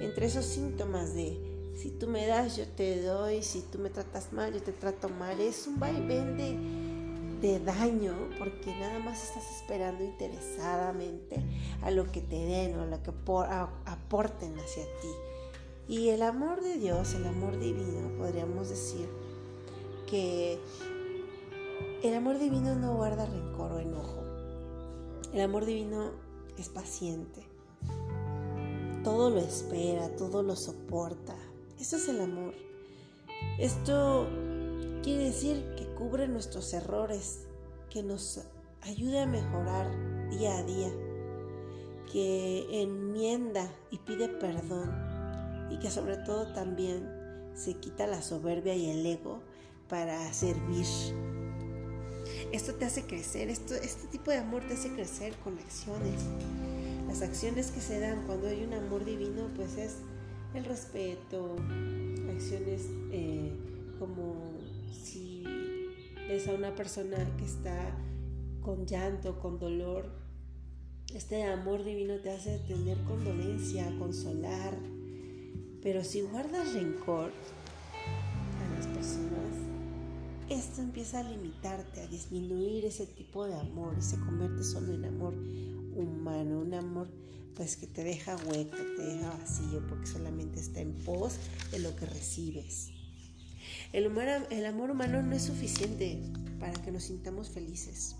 entre 0.00 0.26
esos 0.26 0.46
síntomas 0.46 1.14
de 1.14 1.54
si 1.76 1.90
tú 1.90 2.06
me 2.06 2.26
das, 2.26 2.56
yo 2.56 2.66
te 2.66 3.02
doy, 3.02 3.42
si 3.42 3.60
tú 3.60 3.78
me 3.78 3.90
tratas 3.90 4.32
mal, 4.32 4.52
yo 4.54 4.62
te 4.62 4.72
trato 4.72 5.08
mal. 5.08 5.40
Es 5.40 5.66
un 5.66 5.78
vaivén 5.78 6.36
de, 6.36 6.83
de 7.44 7.60
daño 7.60 8.14
porque 8.38 8.74
nada 8.74 8.98
más 9.00 9.22
estás 9.22 9.44
esperando 9.56 10.02
interesadamente 10.02 11.36
a 11.82 11.90
lo 11.90 12.10
que 12.10 12.22
te 12.22 12.36
den 12.36 12.78
o 12.78 12.82
a 12.82 12.86
lo 12.86 13.02
que 13.02 13.10
aporten 13.84 14.58
hacia 14.58 14.84
ti. 15.00 15.08
Y 15.86 16.08
el 16.08 16.22
amor 16.22 16.62
de 16.62 16.78
Dios, 16.78 17.12
el 17.14 17.26
amor 17.26 17.58
divino, 17.58 18.16
podríamos 18.16 18.70
decir 18.70 19.06
que 20.06 20.58
el 22.02 22.14
amor 22.14 22.38
divino 22.38 22.74
no 22.76 22.96
guarda 22.96 23.26
rencor 23.26 23.72
o 23.72 23.78
enojo. 23.78 24.22
El 25.34 25.42
amor 25.42 25.66
divino 25.66 26.12
es 26.56 26.70
paciente. 26.70 27.46
Todo 29.02 29.28
lo 29.28 29.40
espera, 29.40 30.08
todo 30.16 30.42
lo 30.42 30.56
soporta, 30.56 31.36
eso 31.78 31.96
es 31.96 32.08
el 32.08 32.22
amor. 32.22 32.54
Esto 33.58 34.26
quiere 35.04 35.24
decir 35.24 35.62
que 35.76 35.84
cubre 35.84 36.26
nuestros 36.26 36.72
errores, 36.72 37.40
que 37.90 38.02
nos 38.02 38.40
ayuda 38.80 39.24
a 39.24 39.26
mejorar 39.26 39.90
día 40.30 40.56
a 40.56 40.62
día, 40.62 40.90
que 42.10 42.66
enmienda 42.70 43.70
y 43.90 43.98
pide 43.98 44.28
perdón 44.28 44.90
y 45.70 45.78
que 45.78 45.90
sobre 45.90 46.16
todo 46.16 46.54
también 46.54 47.06
se 47.54 47.74
quita 47.74 48.06
la 48.06 48.22
soberbia 48.22 48.74
y 48.74 48.88
el 48.88 49.04
ego 49.04 49.42
para 49.90 50.32
servir. 50.32 50.86
Esto 52.50 52.74
te 52.74 52.86
hace 52.86 53.02
crecer, 53.02 53.50
esto, 53.50 53.74
este 53.74 54.08
tipo 54.08 54.30
de 54.30 54.38
amor 54.38 54.66
te 54.66 54.72
hace 54.72 54.90
crecer 54.90 55.34
con 55.44 55.58
acciones. 55.58 56.22
Las 57.08 57.20
acciones 57.20 57.70
que 57.72 57.82
se 57.82 58.00
dan 58.00 58.24
cuando 58.26 58.48
hay 58.48 58.64
un 58.64 58.72
amor 58.72 59.04
divino 59.04 59.50
pues 59.54 59.76
es 59.76 59.96
el 60.54 60.64
respeto, 60.64 61.56
acciones 62.30 62.86
eh, 63.12 63.52
como 63.98 64.63
ves 66.28 66.48
a 66.48 66.52
una 66.52 66.74
persona 66.74 67.16
que 67.36 67.44
está 67.44 67.96
con 68.62 68.86
llanto, 68.86 69.38
con 69.38 69.58
dolor, 69.58 70.10
este 71.14 71.44
amor 71.44 71.84
divino 71.84 72.18
te 72.18 72.30
hace 72.30 72.58
tener 72.60 72.98
condolencia, 73.04 73.86
consolar, 73.98 74.74
pero 75.82 76.02
si 76.02 76.22
guardas 76.22 76.72
rencor 76.72 77.30
a 77.30 78.76
las 78.76 78.86
personas, 78.86 79.30
esto 80.48 80.80
empieza 80.80 81.20
a 81.20 81.22
limitarte, 81.22 82.00
a 82.00 82.06
disminuir 82.06 82.86
ese 82.86 83.06
tipo 83.06 83.44
de 83.46 83.54
amor 83.54 83.94
y 83.98 84.02
se 84.02 84.18
convierte 84.18 84.64
solo 84.64 84.94
en 84.94 85.04
amor 85.04 85.34
humano, 85.94 86.60
un 86.60 86.74
amor 86.74 87.08
pues 87.54 87.76
que 87.76 87.86
te 87.86 88.02
deja 88.02 88.36
hueco, 88.36 88.76
te 88.96 89.02
deja 89.02 89.30
vacío 89.30 89.86
porque 89.88 90.06
solamente 90.06 90.58
está 90.58 90.80
en 90.80 90.94
pos 91.04 91.36
de 91.70 91.78
lo 91.78 91.94
que 91.94 92.06
recibes. 92.06 92.93
El, 93.94 94.66
amor 94.66 94.90
humano 94.90 95.22
no 95.22 95.36
es 95.36 95.42
suficiente 95.42 96.18
para 96.58 96.72
que 96.72 96.90
nos 96.90 97.04
sintamos 97.04 97.48
felices, 97.48 98.16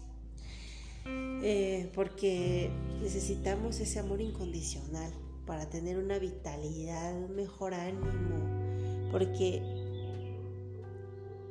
eh, 1.05 1.91
porque 1.97 2.71
necesitamos 3.03 3.81
ese 3.81 3.99
amor 3.99 4.21
incondicional 4.21 5.13
para 5.47 5.69
tener 5.69 5.99
una 5.99 6.21
vitalidad, 6.21 7.17
un 7.17 7.35
mejor 7.35 7.75
ánimo, 7.75 9.11
porque 9.11 9.63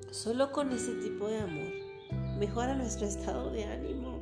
solo 0.10 0.54
con 0.54 0.72
ese 0.72 0.94
tipo 0.94 1.28
de 1.28 1.40
amor 1.40 1.74
mejora 2.40 2.76
nuestro 2.76 3.06
estado 3.08 3.52
de 3.52 3.66
ánimo 3.66 4.22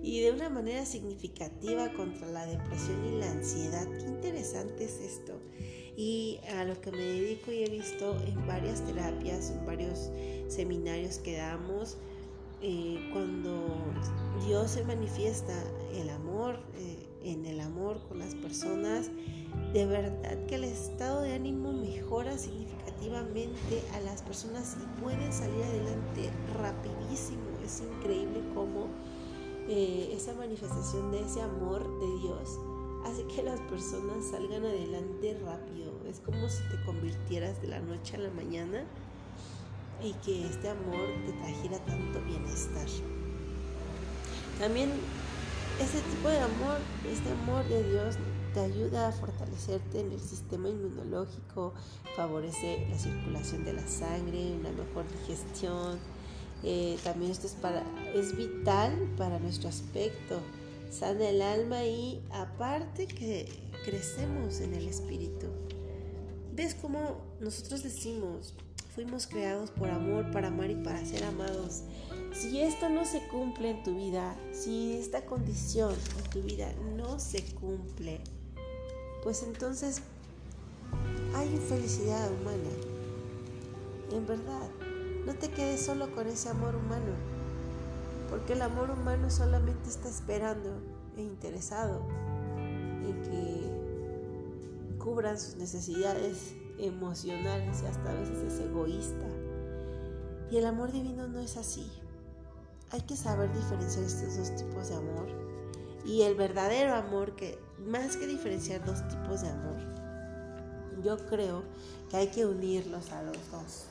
y 0.00 0.20
de 0.20 0.30
una 0.30 0.48
manera 0.48 0.86
significativa 0.86 1.92
contra 1.94 2.28
la 2.28 2.46
depresión 2.46 3.04
y 3.04 3.18
la 3.18 3.32
ansiedad. 3.32 3.84
Qué 3.98 4.06
interesante 4.06 4.84
es 4.84 5.00
esto. 5.00 5.40
Y 5.96 6.40
a 6.56 6.64
lo 6.64 6.80
que 6.80 6.90
me 6.90 6.98
dedico 6.98 7.52
y 7.52 7.62
he 7.62 7.70
visto 7.70 8.16
en 8.26 8.46
varias 8.46 8.84
terapias, 8.84 9.50
en 9.50 9.64
varios 9.64 10.10
seminarios 10.48 11.18
que 11.18 11.36
damos, 11.36 11.96
eh, 12.62 13.10
cuando 13.12 13.76
Dios 14.46 14.72
se 14.72 14.84
manifiesta 14.84 15.52
el 15.94 16.08
amor, 16.10 16.58
eh, 16.76 17.08
en 17.22 17.46
el 17.46 17.60
amor 17.60 18.00
con 18.08 18.18
las 18.18 18.34
personas, 18.34 19.10
de 19.72 19.86
verdad 19.86 20.46
que 20.46 20.56
el 20.56 20.64
estado 20.64 21.22
de 21.22 21.34
ánimo 21.34 21.72
mejora 21.72 22.38
significativamente 22.38 23.82
a 23.94 24.00
las 24.00 24.22
personas 24.22 24.76
y 24.82 25.00
pueden 25.00 25.32
salir 25.32 25.62
adelante 25.62 26.30
rapidísimo. 26.58 27.42
Es 27.64 27.80
increíble 27.80 28.40
cómo 28.54 28.88
eh, 29.68 30.12
esa 30.12 30.34
manifestación 30.34 31.10
de 31.10 31.20
ese 31.20 31.40
amor 31.40 31.82
de 32.00 32.20
Dios 32.20 32.58
hace 33.04 33.24
que 33.26 33.42
las 33.42 33.60
personas 33.60 34.24
salgan 34.30 34.64
adelante 34.64 35.38
rápido. 35.44 35.92
Es 36.08 36.20
como 36.20 36.48
si 36.48 36.62
te 36.68 36.82
convirtieras 36.84 37.60
de 37.60 37.68
la 37.68 37.80
noche 37.80 38.16
a 38.16 38.20
la 38.20 38.30
mañana 38.30 38.84
y 40.02 40.12
que 40.24 40.46
este 40.46 40.68
amor 40.68 41.08
te 41.26 41.32
trajera 41.32 41.78
tanto 41.84 42.20
bienestar. 42.22 42.86
También 44.58 44.90
ese 45.80 46.00
tipo 46.00 46.28
de 46.28 46.38
amor, 46.38 46.78
este 47.10 47.30
amor 47.30 47.64
de 47.68 47.82
Dios 47.90 48.16
te 48.52 48.60
ayuda 48.60 49.08
a 49.08 49.12
fortalecerte 49.12 50.00
en 50.00 50.12
el 50.12 50.20
sistema 50.20 50.68
inmunológico, 50.68 51.74
favorece 52.14 52.86
la 52.88 52.98
circulación 52.98 53.64
de 53.64 53.72
la 53.72 53.86
sangre, 53.86 54.56
una 54.60 54.70
mejor 54.70 55.04
digestión, 55.20 55.98
eh, 56.62 56.96
también 57.02 57.32
esto 57.32 57.48
es, 57.48 57.54
para, 57.54 57.82
es 58.14 58.36
vital 58.36 58.96
para 59.18 59.40
nuestro 59.40 59.68
aspecto, 59.68 60.40
sana 60.94 61.28
el 61.28 61.42
alma 61.42 61.84
y 61.84 62.22
aparte 62.30 63.06
que 63.06 63.48
crecemos 63.84 64.60
en 64.60 64.74
el 64.74 64.86
espíritu. 64.86 65.48
¿Ves 66.54 66.76
cómo 66.80 67.20
nosotros 67.40 67.82
decimos, 67.82 68.54
fuimos 68.94 69.26
creados 69.26 69.70
por 69.70 69.90
amor, 69.90 70.30
para 70.30 70.48
amar 70.48 70.70
y 70.70 70.76
para 70.76 71.04
ser 71.04 71.24
amados? 71.24 71.82
Si 72.32 72.60
esto 72.60 72.88
no 72.88 73.04
se 73.04 73.26
cumple 73.26 73.70
en 73.70 73.82
tu 73.82 73.96
vida, 73.96 74.36
si 74.52 74.92
esta 74.92 75.26
condición 75.26 75.94
en 76.18 76.30
tu 76.30 76.42
vida 76.42 76.72
no 76.96 77.18
se 77.18 77.42
cumple, 77.54 78.20
pues 79.24 79.42
entonces 79.42 80.00
hay 81.34 81.48
infelicidad 81.48 82.30
humana. 82.30 82.70
En 84.12 84.26
verdad, 84.26 84.70
no 85.26 85.34
te 85.34 85.50
quedes 85.50 85.84
solo 85.84 86.14
con 86.14 86.28
ese 86.28 86.50
amor 86.50 86.76
humano, 86.76 87.33
porque 88.34 88.54
el 88.54 88.62
amor 88.62 88.90
humano 88.90 89.30
solamente 89.30 89.88
está 89.88 90.08
esperando 90.08 90.68
e 91.16 91.22
interesado 91.22 92.00
en 92.56 93.22
que 93.22 94.98
cubran 94.98 95.38
sus 95.38 95.54
necesidades 95.54 96.56
emocionales 96.80 97.80
y 97.80 97.86
hasta 97.86 98.10
a 98.10 98.14
veces 98.14 98.52
es 98.52 98.58
egoísta. 98.58 99.28
Y 100.50 100.56
el 100.56 100.66
amor 100.66 100.90
divino 100.90 101.28
no 101.28 101.38
es 101.38 101.56
así. 101.56 101.88
Hay 102.90 103.02
que 103.02 103.14
saber 103.14 103.54
diferenciar 103.54 104.04
estos 104.04 104.36
dos 104.36 104.56
tipos 104.56 104.88
de 104.88 104.96
amor. 104.96 105.28
Y 106.04 106.22
el 106.22 106.34
verdadero 106.34 106.92
amor, 106.96 107.36
que 107.36 107.56
más 107.86 108.16
que 108.16 108.26
diferenciar 108.26 108.84
dos 108.84 109.06
tipos 109.06 109.42
de 109.42 109.48
amor, 109.48 109.76
yo 111.04 111.24
creo 111.26 111.62
que 112.10 112.16
hay 112.16 112.26
que 112.32 112.46
unirlos 112.46 113.12
a 113.12 113.22
los 113.22 113.38
dos 113.52 113.86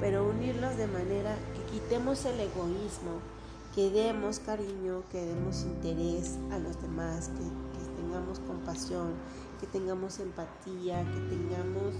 pero 0.00 0.28
unirlos 0.28 0.76
de 0.76 0.86
manera 0.86 1.36
que 1.54 1.72
quitemos 1.72 2.24
el 2.24 2.40
egoísmo, 2.40 3.20
que 3.74 3.90
demos 3.90 4.40
cariño, 4.40 5.04
que 5.10 5.24
demos 5.24 5.62
interés 5.62 6.38
a 6.50 6.58
los 6.58 6.80
demás, 6.80 7.28
que, 7.28 7.70
tengamos 8.00 8.40
compasión, 8.40 9.14
que 9.60 9.66
tengamos 9.66 10.18
empatía, 10.18 11.04
que 11.04 11.20
tengamos 11.36 11.94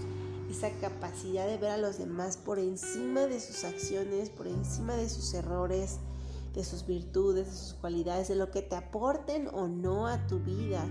esa 0.49 0.69
capacidad 0.81 1.47
de 1.47 1.57
ver 1.57 1.71
a 1.71 1.77
los 1.77 1.97
demás 1.97 2.35
por 2.35 2.59
encima 2.59 3.21
de 3.21 3.39
sus 3.39 3.63
acciones, 3.63 4.29
por 4.29 4.47
encima 4.47 4.95
de 4.95 5.07
sus 5.07 5.33
errores, 5.33 5.99
de 6.53 6.65
sus 6.65 6.85
virtudes, 6.85 7.45
de 7.47 7.55
sus 7.55 7.73
cualidades, 7.75 8.27
de 8.27 8.35
lo 8.35 8.51
que 8.51 8.61
te 8.61 8.75
aporten 8.75 9.47
o 9.53 9.67
no 9.67 10.07
a 10.07 10.27
tu 10.27 10.39
vida. 10.39 10.85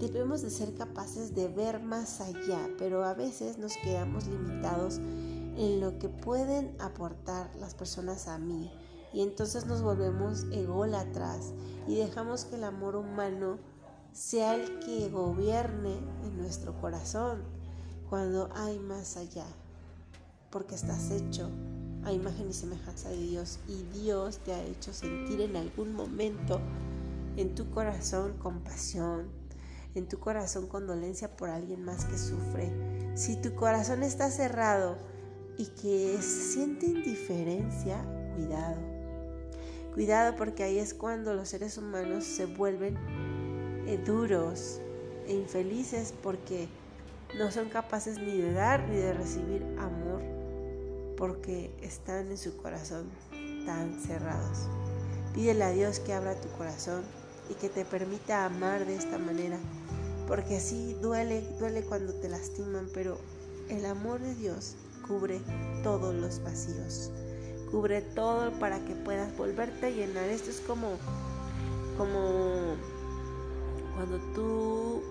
Debemos 0.00 0.42
de 0.42 0.50
ser 0.50 0.74
capaces 0.74 1.34
de 1.34 1.46
ver 1.46 1.80
más 1.80 2.20
allá, 2.20 2.68
pero 2.78 3.04
a 3.04 3.14
veces 3.14 3.58
nos 3.58 3.76
quedamos 3.76 4.26
limitados 4.26 4.96
en 4.96 5.80
lo 5.80 5.98
que 5.98 6.08
pueden 6.08 6.74
aportar 6.80 7.54
las 7.60 7.74
personas 7.74 8.26
a 8.26 8.38
mí. 8.38 8.72
Y 9.12 9.22
entonces 9.22 9.66
nos 9.66 9.82
volvemos 9.82 10.46
ególatras 10.52 11.52
y 11.88 11.96
dejamos 11.96 12.44
que 12.44 12.56
el 12.56 12.64
amor 12.64 12.96
humano 12.96 13.58
sea 14.12 14.54
el 14.54 14.80
que 14.80 15.08
gobierne 15.08 15.98
en 16.24 16.36
nuestro 16.36 16.80
corazón 16.80 17.42
cuando 18.08 18.50
hay 18.54 18.78
más 18.78 19.16
allá, 19.16 19.46
porque 20.50 20.74
estás 20.74 21.10
hecho 21.10 21.48
a 22.04 22.12
imagen 22.12 22.50
y 22.50 22.52
semejanza 22.52 23.08
de 23.08 23.18
Dios 23.18 23.58
y 23.68 23.82
Dios 23.98 24.38
te 24.38 24.52
ha 24.52 24.62
hecho 24.62 24.92
sentir 24.92 25.40
en 25.40 25.56
algún 25.56 25.94
momento 25.94 26.60
en 27.36 27.54
tu 27.54 27.70
corazón 27.70 28.36
compasión, 28.38 29.28
en 29.94 30.08
tu 30.08 30.18
corazón 30.18 30.66
condolencia 30.66 31.36
por 31.36 31.50
alguien 31.50 31.84
más 31.84 32.04
que 32.04 32.18
sufre. 32.18 32.72
Si 33.14 33.36
tu 33.36 33.54
corazón 33.54 34.02
está 34.02 34.30
cerrado 34.30 34.96
y 35.56 35.66
que 35.66 36.20
siente 36.22 36.86
indiferencia, 36.86 38.02
cuidado. 38.34 38.89
Cuidado 39.94 40.36
porque 40.36 40.62
ahí 40.62 40.78
es 40.78 40.94
cuando 40.94 41.34
los 41.34 41.48
seres 41.48 41.76
humanos 41.76 42.24
se 42.24 42.46
vuelven 42.46 42.96
eh, 43.86 43.98
duros 44.04 44.80
e 45.26 45.34
infelices 45.34 46.14
porque 46.22 46.68
no 47.38 47.50
son 47.50 47.68
capaces 47.68 48.18
ni 48.18 48.38
de 48.38 48.52
dar 48.52 48.88
ni 48.88 48.96
de 48.96 49.12
recibir 49.12 49.62
amor 49.78 50.22
porque 51.16 51.70
están 51.82 52.30
en 52.30 52.38
su 52.38 52.56
corazón 52.56 53.04
tan 53.66 54.00
cerrados. 54.00 54.68
Pídele 55.34 55.64
a 55.64 55.70
Dios 55.70 56.00
que 56.00 56.14
abra 56.14 56.34
tu 56.34 56.48
corazón 56.56 57.02
y 57.50 57.54
que 57.54 57.68
te 57.68 57.84
permita 57.84 58.46
amar 58.46 58.86
de 58.86 58.96
esta 58.96 59.18
manera, 59.18 59.58
porque 60.26 60.56
así 60.56 60.96
duele, 61.02 61.42
duele 61.58 61.82
cuando 61.82 62.14
te 62.14 62.28
lastiman, 62.28 62.88
pero 62.94 63.18
el 63.68 63.84
amor 63.84 64.20
de 64.20 64.34
Dios 64.34 64.76
cubre 65.06 65.40
todos 65.82 66.14
los 66.14 66.42
vacíos, 66.42 67.10
cubre 67.70 68.02
todo 68.02 68.52
para 68.58 68.78
que 68.84 68.94
puedas 68.94 69.36
volverte 69.36 69.86
a 69.86 69.90
llenar. 69.90 70.24
Esto 70.24 70.50
es 70.50 70.60
como, 70.60 70.98
como 71.96 72.76
cuando 73.96 74.18
tú 74.34 75.02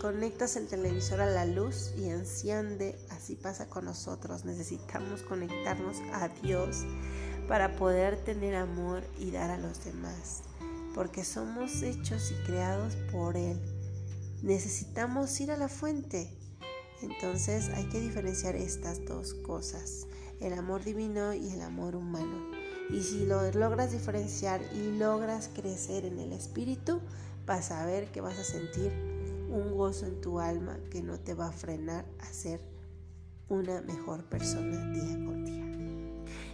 Conectas 0.00 0.56
el 0.56 0.66
televisor 0.66 1.20
a 1.20 1.26
la 1.26 1.44
luz 1.44 1.92
y 1.98 2.08
enciende, 2.08 2.98
así 3.10 3.36
pasa 3.36 3.68
con 3.68 3.84
nosotros. 3.84 4.46
Necesitamos 4.46 5.20
conectarnos 5.20 5.98
a 6.14 6.28
Dios 6.42 6.86
para 7.46 7.76
poder 7.76 8.16
tener 8.24 8.54
amor 8.54 9.02
y 9.18 9.30
dar 9.30 9.50
a 9.50 9.58
los 9.58 9.84
demás, 9.84 10.40
porque 10.94 11.22
somos 11.22 11.82
hechos 11.82 12.32
y 12.32 12.46
creados 12.46 12.96
por 13.12 13.36
Él. 13.36 13.60
Necesitamos 14.42 15.38
ir 15.38 15.50
a 15.50 15.58
la 15.58 15.68
fuente. 15.68 16.34
Entonces 17.02 17.68
hay 17.68 17.84
que 17.90 18.00
diferenciar 18.00 18.56
estas 18.56 19.04
dos 19.04 19.34
cosas, 19.34 20.06
el 20.40 20.54
amor 20.54 20.82
divino 20.84 21.34
y 21.34 21.50
el 21.50 21.62
amor 21.62 21.96
humano. 21.96 22.50
Y 22.90 23.02
si 23.02 23.26
lo 23.26 23.50
logras 23.52 23.92
diferenciar 23.92 24.60
y 24.74 24.98
logras 24.98 25.48
crecer 25.54 26.04
en 26.04 26.18
el 26.18 26.32
espíritu, 26.32 27.00
vas 27.46 27.70
a 27.70 27.86
ver 27.86 28.10
que 28.10 28.20
vas 28.20 28.38
a 28.38 28.44
sentir 28.44 28.90
un 29.50 29.76
gozo 29.76 30.06
en 30.06 30.20
tu 30.20 30.40
alma 30.40 30.78
que 30.90 31.02
no 31.02 31.18
te 31.18 31.34
va 31.34 31.48
a 31.48 31.52
frenar 31.52 32.04
a 32.20 32.32
ser 32.32 32.60
una 33.48 33.80
mejor 33.82 34.24
persona 34.24 34.92
día 34.92 35.24
con 35.24 35.44
día. 35.44 35.70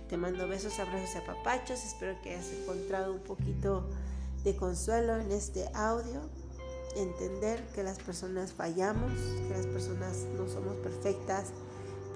Te 0.08 0.16
mando 0.16 0.46
besos, 0.48 0.78
abrazos 0.78 1.14
y 1.14 1.18
apapachos. 1.18 1.84
Espero 1.84 2.20
que 2.22 2.30
hayas 2.30 2.50
encontrado 2.52 3.12
un 3.12 3.20
poquito 3.20 3.88
de 4.44 4.56
consuelo 4.56 5.16
en 5.16 5.32
este 5.32 5.68
audio. 5.74 6.20
Entender 6.96 7.62
que 7.74 7.82
las 7.82 7.98
personas 7.98 8.52
fallamos, 8.52 9.12
que 9.12 9.54
las 9.54 9.66
personas 9.66 10.26
no 10.38 10.48
somos 10.48 10.76
perfectas, 10.76 11.52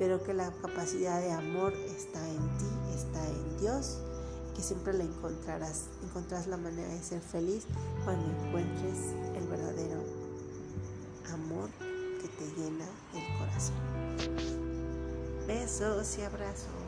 pero 0.00 0.22
que 0.24 0.32
la 0.32 0.50
capacidad 0.62 1.20
de 1.20 1.30
amor 1.30 1.74
está 1.74 2.26
en 2.26 2.38
ti, 2.56 2.64
está 2.94 3.22
en 3.28 3.58
Dios, 3.58 3.98
que 4.56 4.62
siempre 4.62 4.94
la 4.94 5.04
encontrarás. 5.04 5.88
Encontrarás 6.02 6.46
la 6.46 6.56
manera 6.56 6.88
de 6.88 7.02
ser 7.02 7.20
feliz 7.20 7.66
cuando 8.02 8.24
encuentres 8.46 8.96
el 9.36 9.46
verdadero 9.46 10.02
amor 11.34 11.68
que 12.18 12.28
te 12.28 12.46
llena 12.58 12.86
el 13.12 13.38
corazón. 13.38 13.76
Besos 15.46 16.16
y 16.16 16.22
abrazos. 16.22 16.79